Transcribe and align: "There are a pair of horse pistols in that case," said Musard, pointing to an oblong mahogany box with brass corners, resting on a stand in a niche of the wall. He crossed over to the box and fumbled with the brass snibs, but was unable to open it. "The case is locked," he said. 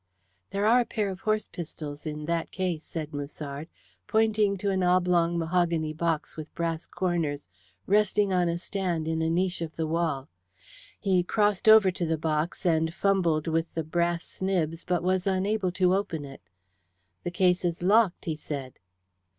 "There 0.49 0.65
are 0.65 0.79
a 0.79 0.85
pair 0.85 1.09
of 1.11 1.19
horse 1.19 1.47
pistols 1.47 2.07
in 2.07 2.25
that 2.25 2.49
case," 2.49 2.83
said 2.83 3.13
Musard, 3.13 3.67
pointing 4.07 4.57
to 4.57 4.71
an 4.71 4.81
oblong 4.81 5.37
mahogany 5.37 5.93
box 5.93 6.35
with 6.35 6.51
brass 6.55 6.87
corners, 6.87 7.47
resting 7.85 8.33
on 8.33 8.49
a 8.49 8.57
stand 8.57 9.07
in 9.07 9.21
a 9.21 9.29
niche 9.29 9.61
of 9.61 9.75
the 9.75 9.85
wall. 9.85 10.27
He 10.99 11.21
crossed 11.21 11.69
over 11.69 11.91
to 11.91 12.05
the 12.07 12.17
box 12.17 12.65
and 12.65 12.91
fumbled 12.95 13.45
with 13.45 13.71
the 13.75 13.83
brass 13.83 14.25
snibs, 14.25 14.83
but 14.83 15.03
was 15.03 15.27
unable 15.27 15.71
to 15.73 15.93
open 15.93 16.25
it. 16.25 16.41
"The 17.23 17.29
case 17.29 17.63
is 17.63 17.83
locked," 17.83 18.25
he 18.25 18.35
said. 18.35 18.79